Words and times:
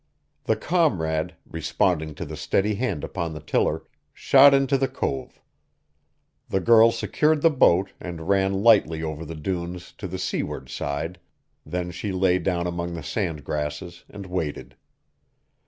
The 0.45 0.55
Comrade, 0.55 1.35
responding 1.47 2.15
to 2.15 2.25
the 2.25 2.35
steady 2.35 2.73
hand 2.73 3.03
upon 3.03 3.35
the 3.35 3.39
tiller, 3.39 3.83
shot 4.15 4.51
into 4.51 4.75
the 4.75 4.87
cove. 4.87 5.39
The 6.49 6.59
girl 6.59 6.91
secured 6.91 7.43
the 7.43 7.51
boat 7.51 7.91
and 7.99 8.27
ran 8.27 8.63
lightly 8.63 9.03
over 9.03 9.23
the 9.23 9.35
dunes 9.35 9.91
to 9.99 10.07
the 10.07 10.17
seaward 10.17 10.69
side; 10.69 11.19
then 11.67 11.91
she 11.91 12.11
lay 12.11 12.39
down 12.39 12.65
among 12.65 12.95
the 12.95 13.03
sand 13.03 13.43
grasses 13.43 14.03
and 14.09 14.25
waited. 14.25 14.75